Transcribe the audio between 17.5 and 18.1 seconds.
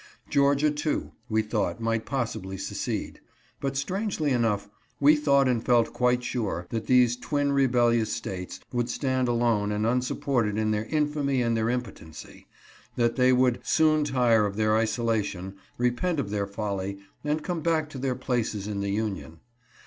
back to